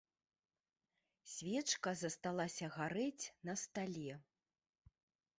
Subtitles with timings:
[1.33, 4.15] Свечка засталася гарэць на стале.